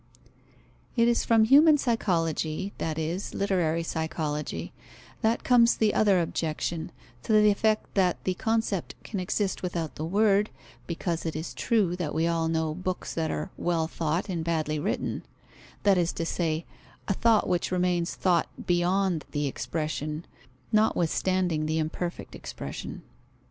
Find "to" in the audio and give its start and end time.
7.21-7.31, 16.13-16.25